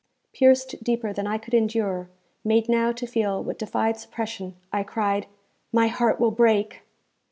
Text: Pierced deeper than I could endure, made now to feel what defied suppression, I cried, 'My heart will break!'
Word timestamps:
Pierced 0.33 0.83
deeper 0.83 1.13
than 1.13 1.27
I 1.27 1.37
could 1.37 1.53
endure, 1.53 2.09
made 2.43 2.67
now 2.67 2.91
to 2.91 3.05
feel 3.05 3.43
what 3.43 3.59
defied 3.59 3.97
suppression, 3.97 4.55
I 4.73 4.81
cried, 4.81 5.27
'My 5.71 5.89
heart 5.89 6.19
will 6.19 6.31
break!' 6.31 6.81